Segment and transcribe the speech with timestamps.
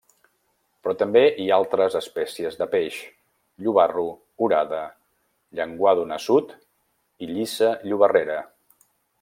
[0.85, 2.97] Però també hi ha altres espècies de peix:
[3.65, 4.07] llobarro,
[4.47, 4.81] orada,
[5.61, 6.57] llenguado nassut
[7.27, 8.41] i llissa llobarrera.